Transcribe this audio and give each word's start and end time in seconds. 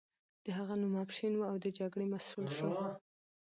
د 0.45 0.47
هغه 0.57 0.73
نوم 0.81 0.93
افشین 1.03 1.33
و 1.35 1.41
او 1.51 1.55
د 1.63 1.67
جګړې 1.79 2.05
مسؤل 2.13 2.45
شو. 2.57 2.69